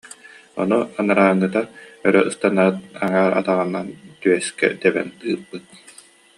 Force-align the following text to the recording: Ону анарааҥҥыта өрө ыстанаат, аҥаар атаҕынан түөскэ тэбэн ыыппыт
Ону 0.61 0.79
анарааҥҥыта 0.99 1.61
өрө 2.07 2.21
ыстанаат, 2.29 2.75
аҥаар 3.03 3.31
атаҕынан 3.39 3.87
түөскэ 4.21 4.67
тэбэн 4.81 5.09
ыыппыт 5.29 5.65